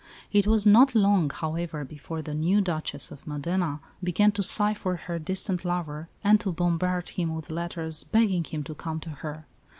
[0.31, 4.95] It was not long, however, before the new Duchess of Modena began to sigh for
[4.95, 9.45] her distant lover, and to bombard him with letters begging him to come to her.